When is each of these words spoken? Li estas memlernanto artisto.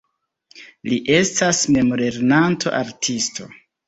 Li 0.93 0.97
estas 1.15 1.59
memlernanto 1.75 2.73
artisto. 2.79 3.47